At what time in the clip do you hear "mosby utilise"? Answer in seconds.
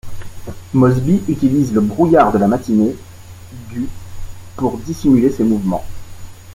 0.73-1.71